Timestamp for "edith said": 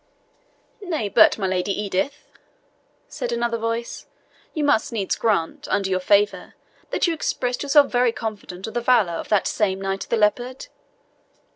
1.79-3.31